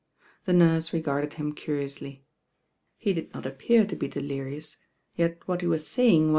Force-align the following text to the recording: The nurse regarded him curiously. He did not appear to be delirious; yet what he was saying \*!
The 0.45 0.53
nurse 0.53 0.93
regarded 0.93 1.33
him 1.33 1.53
curiously. 1.53 2.25
He 2.97 3.13
did 3.13 3.31
not 3.35 3.45
appear 3.45 3.85
to 3.85 3.95
be 3.95 4.07
delirious; 4.07 4.77
yet 5.15 5.37
what 5.47 5.61
he 5.61 5.67
was 5.67 5.85
saying 5.85 6.23
\*! 6.29 6.29